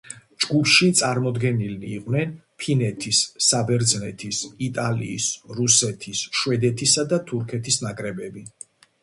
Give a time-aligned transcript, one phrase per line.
[0.43, 2.31] ჯგუფში წარმოდგენილნი იყვნენ
[2.63, 3.19] ფინეთის,
[3.49, 5.29] საბერძნეთის, იტალიის,
[5.61, 8.49] რუსეთის, შვედეთისა და თურქეთის ნაკრებები.